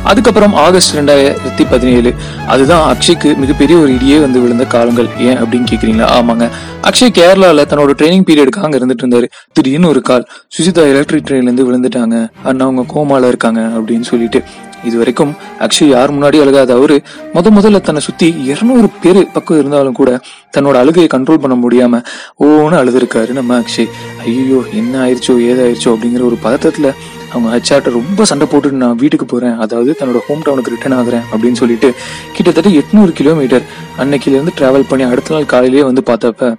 அதுக்கப்புறம் 0.02 0.54
ஆகஸ்ட் 0.54 0.94
ரெண்டாயிரத்தி 0.96 1.64
பதினேழு 1.70 2.14
அதுதான் 2.46 2.84
அக்ஷய்க்கு 2.92 3.36
மிகப்பெரிய 3.36 3.78
ஒரு 3.78 3.90
இடியே 3.94 4.20
வந்து 4.20 4.40
விழுந்த 4.40 4.64
காலங்கள். 4.64 5.08
ஏன் 5.18 5.38
அப்படின்னு 5.42 5.70
கேட்குறீங்களா 5.72 6.08
ஆமாங்க. 6.18 6.46
அக்ஷய் 6.90 7.14
கேரளாவில் 7.18 7.68
தன்னோட 7.72 7.94
ட்ரைனிங் 8.00 8.26
பீரியடுக்கு 8.28 8.64
அங்கே 8.66 8.78
இருந்துட்டு 8.78 9.04
இருந்தாரு. 9.04 9.28
திடீர்னு 9.52 9.88
ஒரு 9.88 10.02
கால். 10.02 10.26
சுஜிதா 10.58 10.84
எலக்ட்ரிக் 10.92 11.26
ட்ரெயின்லேருந்து 11.30 11.66
விழுந்துட்டாங்க. 11.70 12.28
அண்ணா 12.44 12.64
அவங்க 12.68 12.84
கோமால 12.94 13.28
இருக்காங்க 13.32 13.60
அப்படின்னு 13.76 14.08
சொல்லிட்டு. 14.12 14.42
இது 14.84 14.98
வரைக்கும் 14.98 15.36
அக்ஷய் 15.60 15.88
யார் 15.88 16.14
முன்னாடி 16.14 16.40
அழுகாத 16.40 16.72
அவரு 16.72 17.02
முத 17.34 17.50
முதல்ல 17.50 17.80
தன்னை 17.80 18.00
சுத்தி 18.00 18.34
இருநூறு 18.44 18.88
பேரு 19.02 19.26
பக்கம் 19.32 19.58
இருந்தாலும் 19.58 19.92
கூட 19.92 20.20
தன்னோட 20.56 20.72
அழுகையை 20.72 21.08
கண்ட்ரோல் 21.14 21.38
பண்ண 21.38 21.56
முடியாம 21.56 22.02
ஓன்னு 22.40 22.78
அழுதுருக்காரு 22.80 23.30
நம்ம 23.30 23.60
அக்ஷய். 23.60 23.88
ஐயோ 24.18 24.62
என்ன 24.72 25.06
ஆயிடுச்சோ 25.06 25.28
ஏதாயிருச்சோ 25.28 25.96
அப்படிங்கிற 25.96 26.24
ஒரு 26.24 26.38
பதட்டத்துல 26.44 26.92
அவங்க 27.32 27.56
ஹச்சாட்ட 27.56 27.90
ரொம்ப 27.90 28.24
சண்டை 28.24 28.48
போட்டுட்டு 28.50 28.70
நான் 28.70 28.96
வீட்டுக்கு 28.96 29.26
போறேன் 29.26 29.56
அதாவது 29.56 29.96
தன்னோட 30.00 30.18
ஹோம் 30.26 30.42
டவுனுக்கு 30.46 30.70
ரிட்டர்ன் 30.70 30.98
ஆகுறேன் 30.98 31.22
அப்படின்னு 31.32 31.52
சொல்லிட்டு 31.52 31.94
கிட்டத்தட்ட 32.32 32.70
எட்நூறு 32.70 33.12
கிலோமீட்டர் 33.12 33.62
அன்னைக்குல 33.98 34.30
இருந்து 34.30 34.52
டிராவல் 34.60 34.88
பண்ணி 34.88 35.04
அடுத்த 35.04 35.34
நாள் 35.34 35.46
காலையிலேயே 35.46 35.84
வந்து 35.84 36.02
பார்த்தப்ப 36.06 36.56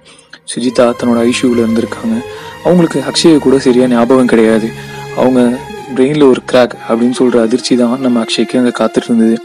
சுஜிதா 0.54 0.92
தன்னோட 1.00 1.30
ஐசியூல 1.30 1.64
இருந்திருக்காங்க. 1.64 2.22
அவங்களுக்கு 2.64 3.02
அக்ஷய 3.10 3.38
கூட 3.38 3.58
சரியா 3.58 3.86
ஞாபகம் 3.86 4.26
கிடையாது. 4.26 4.70
அவங்க 5.16 5.58
பிரெயினில் 5.94 6.30
ஒரு 6.32 6.40
கிராக் 6.50 6.74
அப்படின்னு 6.88 7.16
சொல்கிற 7.18 7.42
அதிர்ச்சி 7.46 7.76
தான் 7.76 8.00
நம்ம 8.00 8.24
அக்ஷய்க்கு 8.24 8.58
அங்கே 8.60 8.72
காத்துட்டு 8.80 9.08
இருந்தது. 9.10 9.36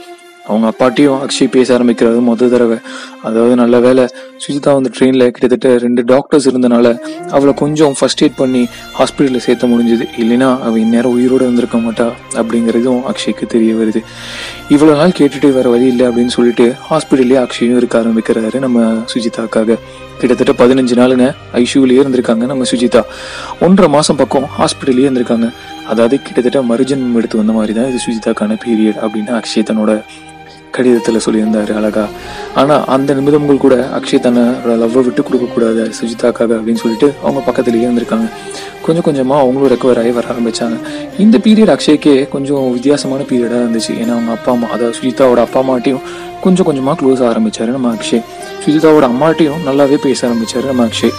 அவங்க 0.47 0.67
அப்பாட்டியும் 0.71 1.19
அக்ஷய் 1.25 1.51
பேச 1.53 1.67
ஆரம்பிக்கிறது 1.77 2.21
மொதல் 2.29 2.51
தடவை. 2.53 2.77
அதாவது 3.27 3.53
நல்ல 3.55 3.79
வேலை 3.79 4.03
சுஜிதா 4.43 4.71
வந்து 4.77 4.91
ட்ரெயினில் 4.95 5.31
கிட்டத்தட்ட 5.35 5.77
ரெண்டு 5.77 6.01
டாக்டர்ஸ் 6.03 6.47
இருந்தனால 6.49 6.87
அவளை 7.35 7.53
கொஞ்சம் 7.53 7.93
ஃபர்ஸ்ட் 7.99 8.23
எய்ட் 8.23 8.39
பண்ணி 8.41 8.63
ஹாஸ்பிட்டலில் 8.97 9.45
சேர்த்த 9.45 9.67
முடிஞ்சது. 9.67 10.05
இல்லைன்னா 10.21 10.49
அவள் 10.67 10.81
இந்நேரம் 10.85 11.15
உயிரோடு 11.17 11.45
இருந்திருக்க 11.47 11.77
மாட்டா 11.77 12.07
அப்படிங்கிறதும் 12.39 13.01
அக்ஷய்க்கு 13.11 13.47
தெரிய 13.55 13.73
வருது. 13.73 14.01
இவ்வளோ 14.69 14.95
நாள் 15.01 15.17
கேட்டுட்டு 15.19 15.51
வேற 15.57 15.69
வழி 15.69 15.87
இல்லை 15.93 16.07
அப்படின்னு 16.07 16.35
சொல்லிட்டு 16.37 16.65
ஹாஸ்பிட்டல்லே 16.89 17.39
அக்ஷயும் 17.45 17.79
இருக்க 17.81 17.97
ஆரம்பிக்கிறாரு 18.03 18.59
நம்ம 18.59 18.87
சுஜிதாக்காக. 19.13 19.77
கிட்டத்தட்ட 20.19 20.53
பதினஞ்சு 20.65 20.95
நாளுங்க 20.99 21.25
ஐசியூலேயே 21.61 22.01
இருந்திருக்காங்க 22.03 22.45
நம்ம 22.51 22.65
சுஜிதா. 22.71 23.01
ஒன்றரை 23.59 23.87
மாதம் 23.95 24.19
பக்கம் 24.23 24.45
ஹாஸ்பிட்டல்லேயே 24.59 25.07
இருந்திருக்காங்க. 25.07 25.47
அதாவது 25.91 26.15
கிட்டத்தட்ட 26.25 26.59
மறுஜன்மம் 26.71 27.17
எடுத்து 27.19 27.41
வந்த 27.41 27.53
மாதிரி 27.57 27.73
தான் 27.79 27.89
இது 27.91 27.99
சுஜிதாக்கான 28.05 28.57
பீரியட் 28.65 29.01
அப்படின்னு 29.05 29.33
அக்ஷய் 29.39 29.67
தன்னோட 29.69 29.93
கடிதத்துல 30.75 31.17
சொல்லியிருந்தாரு 31.25 31.71
அழகா. 31.79 32.03
ஆனால் 32.59 32.83
அந்த 32.93 33.13
நிமிடங்கள் 33.17 33.63
கூட 33.63 33.75
அக்ஷய் 33.97 34.21
தன்னோட 34.25 34.75
லவ்வை 34.83 35.01
விட்டு 35.07 35.21
கொடுக்கக்கூடாது 35.27 35.83
சுஜிதாக்காக 35.97 36.51
அப்படின்னு 36.59 36.81
சொல்லிட்டு 36.83 37.07
அவங்க 37.23 37.41
பக்கத்துலேயே 37.47 37.85
இருந்திருக்காங்க 37.87 38.27
கொஞ்சம் 38.85 39.05
கொஞ்சமாக 39.07 39.43
அவங்களும் 39.43 39.71
ரெக்கவர் 39.73 39.99
ஆகி 40.01 40.13
வர 40.17 40.27
ஆரம்பித்தாங்க 40.33 40.77
இந்த 41.25 41.37
பீரியட் 41.45 41.73
அக்ஷய்க்கே 41.75 42.15
கொஞ்சம் 42.33 42.65
வித்தியாசமான 42.77 43.21
பீரியடாக 43.31 43.61
இருந்துச்சு. 43.65 43.93
ஏன்னா 44.01 44.15
அவங்க 44.17 44.31
அப்பா 44.37 44.51
அம்மா 44.55 44.69
அதாவது 44.75 44.97
சுஜிதாவோட 44.99 45.41
அப்பா 45.47 45.61
அம்மாட்டையும் 45.63 46.03
கொஞ்சம் 46.45 46.67
கொஞ்சமாக 46.69 46.95
க்ளோஸ் 47.01 47.21
ஆரம்பித்தார் 47.29 47.75
நம்ம 47.77 47.93
அக்ஷய். 47.97 48.23
சுஜிதாவோட 48.65 49.05
அம்மாட்டையும் 49.13 49.61
நல்லாவே 49.67 49.99
பேச 50.07 50.19
ஆரம்பித்தார் 50.27 50.69
நம்ம 50.71 50.87
அக்ஷய். 50.89 51.13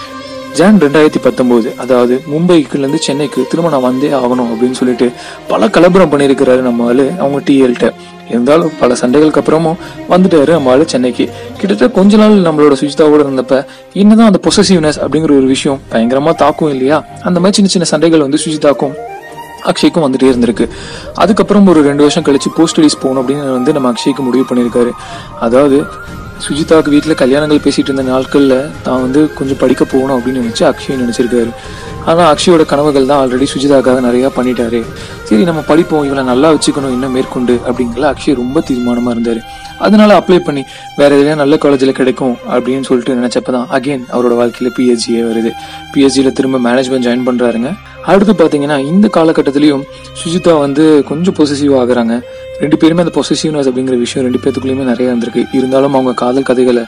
ஜான் 0.56 0.78
ரெண்டாயிரத்தி 0.78 1.20
பத்தொம்போது 1.22 1.68
அதாவது 1.76 2.14
மும்பைக்குலேருந்து 2.32 2.98
சென்னைக்கு 3.06 3.46
திரும்ப 3.50 3.70
நான் 3.70 3.82
வந்தே 3.82 4.10
ஆகணும் 4.18 4.50
அப்படின்னு 4.52 4.78
சொல்லிட்டு 4.80 5.06
பல 5.48 5.66
கலபரம் 5.66 6.12
பண்ணியிருக்கிறாரு 6.12 6.60
நம்ம 6.60 6.86
ஆள் 6.86 7.02
அவங்க 7.18 7.38
டிஎல்கிட்ட 7.46 7.88
இருந்தாலும் 8.30 8.70
பல 8.80 8.96
சண்டைகளுக்கு 9.00 9.40
அப்புறமும் 9.42 9.78
வந்துட்டாரு 10.10 10.50
நம்ம 10.50 10.70
ஆள் 10.70 10.84
சென்னைக்கு. 10.86 11.24
கிட்டத்தட்ட 11.58 11.88
கொஞ்ச 11.98 12.16
நாள் 12.16 12.36
நம்மளோட 12.46 12.76
சுஜிதாவோட 12.80 13.22
இருந்தப்ப 13.26 13.66
என்னதான் 13.92 14.26
அந்த 14.26 14.40
பொசசிவ்னஸ் 14.46 15.00
அப்படிங்கிற 15.04 15.32
ஒரு 15.40 15.48
விஷயம் 15.54 15.80
பயங்கரமாக 15.88 16.36
தாக்கும் 16.36 16.70
இல்லையா? 16.70 17.04
அந்த 17.22 17.40
மாதிரி 17.40 17.56
சின்ன 17.56 17.70
சின்ன 17.70 17.86
சண்டைகள் 17.86 18.24
வந்து 18.26 18.38
சுஜிதாக்கும் 18.44 18.94
அக்ஷய்க்கும் 19.70 20.06
வந்துட்டே 20.06 20.30
இருந்திருக்கு. 20.32 20.68
அதுக்கப்புறம் 21.14 21.66
ஒரு 21.66 21.82
ரெண்டு 21.82 22.02
வருஷம் 22.02 22.24
கழிச்சு 22.24 22.50
போஸ்ட் 22.56 22.80
ஸ்டடீஸ் 22.80 23.00
போகணும் 23.00 23.22
அப்படின்னு 23.22 23.52
வந்து 23.52 23.72
நம்ம 23.72 23.92
அக்ஷய்க்கு 23.92 24.18
முடிவு 24.18 24.46
பண்ணியிருக்காரு. 24.50 24.90
அதாவது 25.40 25.84
சுஜிதாவுக்கு 26.44 26.92
வீட்டில் 26.94 27.20
கல்யாணங்கள் 27.22 27.64
பேசிகிட்டு 27.64 27.90
இருந்த 27.90 28.04
நாட்களில் 28.10 28.56
தான் 28.86 29.02
வந்து 29.04 29.20
கொஞ்சம் 29.38 29.60
படிக்க 29.62 29.82
போகணும் 29.84 30.16
அப்படின்னு 30.16 30.42
நினச்சி 30.44 30.64
அக்ஷய் 30.70 31.02
நினச்சிருக்காரு. 31.02 31.50
ஆனால் 32.10 32.28
அக்ஷயோட 32.30 32.62
கனவுகள் 32.70 33.06
தான் 33.10 33.20
ஆல்ரெடி 33.22 33.46
சுஜிதாக்காக 33.52 34.00
நிறையா 34.06 34.28
பண்ணிட்டாரு. 34.38 34.80
சரி 35.28 35.44
நம்ம 35.50 35.60
படிப்போம் 35.68 36.06
இவளை 36.08 36.24
நல்லா 36.30 36.48
வச்சுக்கணும் 36.54 36.94
இன்னும் 36.96 37.14
மேற்கொண்டு 37.16 37.54
அப்படிங்கிற 37.68 38.06
அக்ஷய் 38.12 38.40
ரொம்ப 38.42 38.62
தீர்மானமாக 38.70 39.14
இருந்தார். 39.16 39.40
அதனால 39.86 40.10
அப்ளை 40.20 40.38
பண்ணி 40.48 40.62
வேற 40.98 41.10
எதுலையா 41.16 41.36
நல்ல 41.42 41.54
காலேஜில் 41.62 41.98
கிடைக்கும் 42.00 42.36
அப்படின்னு 42.54 42.86
சொல்லிட்டு 42.88 43.18
நினச்சப்ப 43.20 43.52
தான் 43.56 43.70
அகைன் 43.76 44.04
அவரோட 44.14 44.34
வாழ்க்கையில் 44.40 44.74
பிஹெச்டியே 44.76 45.22
வருது. 45.30 45.50
பிஹெச்டியில் 45.94 46.36
திரும்ப 46.38 46.60
மேனேஜ்மெண்ட் 46.68 47.06
ஜாயின் 47.08 47.26
பண்ணுறாருங்க 47.28 47.70
அடுத்து 48.12 48.32
பார்த்தீங்கன்னா 48.40 48.78
இந்த 48.92 49.06
காலகட்டத்திலையும் 49.16 49.84
சுஜிதா 50.22 50.54
வந்து 50.66 50.84
கொஞ்சம் 51.10 51.36
பொசிசிவ் 51.38 51.74
ஆகுறாங்க. 51.82 52.16
ரெண்டு 52.62 52.76
பேருமே 52.80 53.02
அந்த 53.04 53.12
பொசிசிவ்னஸ் 53.16 53.68
அப்படிங்கிற 53.70 53.96
விஷயம் 54.04 54.24
ரெண்டு 54.26 54.40
பேத்துக்குள்ளேயுமே 54.42 54.84
நிறைய 54.90 55.12
இருந்திருக்கு. 55.12 55.42
இருந்தாலும் 55.58 55.94
அவங்க 55.96 56.12
காதல் 56.22 56.48
கதைகளை 56.50 56.84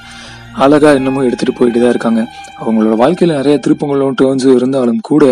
அழகா 0.64 0.90
இன்னமும் 0.98 1.26
எடுத்துட்டு 1.28 1.54
போயிட்டு 1.58 1.80
தான் 1.80 1.92
இருக்காங்க. 1.94 2.20
அவங்களோட 2.60 2.94
வாழ்க்கையில 3.02 3.34
நிறைய 3.40 3.54
திருப்பங்களும் 3.64 4.16
டேர்ன்ஸும் 4.20 4.56
இருந்தாலும் 4.58 5.00
கூட 5.08 5.24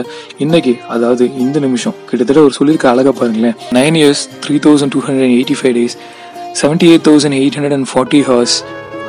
இன்னைக்கு 0.44 0.72
அதாவது 0.94 1.24
இந்த 1.44 1.58
நிமிஷம் 1.66 1.94
கிட்டத்தட்ட 2.08 2.42
ஒரு 2.46 2.54
சொல்லியிருக்க 2.58 2.88
அழகா 2.92 3.12
பாருங்களேன். 3.20 3.56
Nine 3.78 3.98
years 4.00 4.24
three 4.44 4.56
thousand 4.66 4.94
two 4.94 5.02
hundred 5.06 5.34
eighty 5.38 5.56
five 5.60 5.74
days 5.78 5.96
seventy 6.62 6.88
eight 6.92 7.06
thousand 7.08 7.38
eight 7.40 7.56
hundred 7.58 7.76
and 7.78 7.90
forty 7.92 8.20
hours 8.30 8.56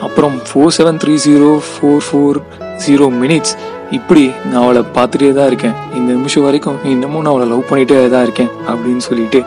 அப்புறம் 0.07 0.35
four 0.49 0.73
seven 0.77 0.99
three 1.03 1.15
zero 1.27 1.49
four 1.71 2.03
four 2.07 2.39
zero 2.85 3.05
minutes 3.23 3.53
இப்படி 3.91 4.31
நான் 4.45 4.63
அவளை 4.63 4.81
பார்த்துட்டே 4.95 5.33
தான் 5.33 5.47
இருக்கேன். 5.47 5.73
இந்த 5.93 6.13
நிமிஷம் 6.13 6.43
வரைக்கும் 6.43 6.77
இன்னமும் 6.83 7.21
நான் 7.21 7.33
அவளை 7.33 7.47
லவ் 7.47 7.69
பண்ணிட்டே 7.69 8.09
தான் 8.09 8.23
இருக்கேன் 8.23 8.49
அப்படின்னு 8.67 8.97
சொல்லிட்டு 8.97 9.45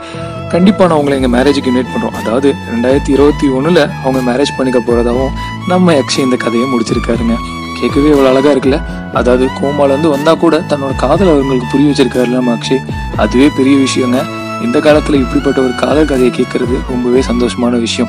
கண்டிப்பாக 0.52 0.88
நான் 0.88 0.99
உங்களை 0.99 1.23
எங்கள் 1.23 1.40
மேரேஜுக்கு 1.40 1.71
இன்வைட் 1.71 1.92
பண்ணுறோம் 1.92 2.12
அதாவது 2.12 2.54
ரெண்டாயிரத்தி 2.73 3.09
இருபத்தி 3.09 3.49
ஒன்றில் 3.49 3.88
அவங்க 4.04 4.33
மேரேஜ் 4.33 4.57
பண்ணிக்க 4.57 4.78
போகிறதாவும் 4.78 5.30
நம்ம 5.68 5.92
யக்ஷி 5.92 6.18
இந்த 6.18 6.37
கதையை 6.37 6.68
முடிச்சிருக்காருங்க. 6.73 7.37
கேட்கவே 7.80 8.09
இவ்வளோ 8.09 8.26
அழகாக 8.26 8.54
இருக்குல்ல? 8.54 8.83
அதாவது 9.12 9.49
கோமாலேருந்து 9.61 10.09
வந்தால் 10.09 10.38
கூட 10.38 10.57
தன்னோட 10.57 10.97
காதல் 10.97 11.28
அவங்களுக்கு 11.28 11.66
புரிய 11.71 11.90
வச்சிருக்காருல்ல 11.90 12.35
நம்ம 12.35 12.54
அக்ஷய் 12.54 12.83
அதுவே 13.16 13.50
பெரிய 13.57 13.76
விஷயங்க. 13.76 14.25
இந்த 14.62 14.80
காலத்தில் 14.80 15.21
இப்படிப்பட்ட 15.21 15.61
ஒரு 15.61 15.75
காதல் 15.75 16.07
கதையை 16.07 16.33
கேட்கறது 16.38 16.76
ரொம்பவே 16.88 17.21
சந்தோஷமான 17.21 17.78
விஷயம். 17.78 18.09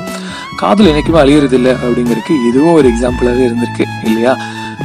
காதல் 0.56 0.86
என்னைக்குமே 0.86 1.20
அழியறதில்லை 1.24 1.74
அப்படிங்கிறதுக்கு 1.82 2.34
இதுவும் 2.48 2.72
ஒரு 2.72 2.88
எக்ஸாம்பிளாகவே 2.88 3.44
இருந்திருக்கு 3.48 3.84
இல்லையா? 4.04 4.36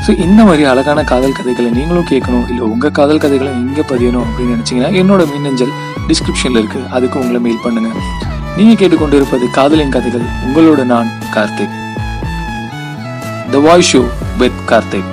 ஸோ 0.04 0.12
இந்த 0.25 0.44
மாதிரி 0.44 0.64
அழகான 0.72 1.04
காதல் 1.04 1.36
கதைகளை 1.38 1.70
நீங்களும் 1.78 2.08
கேட்கணும் 2.12 2.46
இல்லை 2.50 2.64
உங்க 2.74 2.90
காதல் 2.90 3.22
கதைகளை 3.24 3.52
இங்கே 3.62 3.84
பதியணும் 3.92 4.25
அப்படின்னு 4.28 4.56
நினைச்சீங்கன்னா 4.56 4.92
என்னோட 5.02 5.22
மின்னஞ்சல் 5.32 5.74
டிஸ்கிரிப்ஷனில் 6.10 6.60
இருக்கு. 6.62 6.82
அதுக்கு 6.98 7.20
உங்களை 7.20 7.40
மெயில் 7.46 7.64
பண்ணுங்க. 7.64 7.90
நீங்கள் 8.58 8.80
கேட்டுக்கொண்டிருப்பது 8.82 9.46
காதலின் 9.58 9.96
கதைகள். 9.96 10.28
உங்களோட 10.48 10.84
நான் 10.94 11.10
Karthik. 11.36 11.75
The 13.52 13.60
voice 13.68 13.92
show 13.96 14.04
with 14.38 14.62
Karthik 14.72 15.10